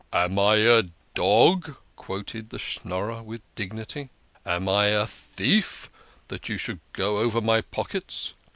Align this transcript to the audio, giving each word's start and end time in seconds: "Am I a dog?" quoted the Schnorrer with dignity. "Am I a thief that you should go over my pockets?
"Am 0.11 0.39
I 0.39 0.55
a 0.55 0.83
dog?" 1.13 1.75
quoted 1.95 2.49
the 2.49 2.57
Schnorrer 2.57 3.21
with 3.21 3.43
dignity. 3.53 4.09
"Am 4.47 4.67
I 4.67 4.87
a 4.87 5.05
thief 5.05 5.91
that 6.27 6.49
you 6.49 6.57
should 6.57 6.79
go 6.93 7.19
over 7.19 7.39
my 7.39 7.61
pockets? 7.61 8.33